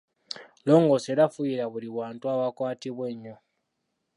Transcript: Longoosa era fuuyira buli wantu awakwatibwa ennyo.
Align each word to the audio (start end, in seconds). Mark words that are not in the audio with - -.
Longoosa 0.65 1.07
era 1.13 1.25
fuuyira 1.33 1.65
buli 1.73 1.89
wantu 1.97 2.25
awakwatibwa 2.33 3.05
ennyo. 3.13 3.35